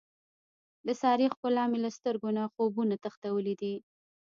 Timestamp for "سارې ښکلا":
1.01-1.63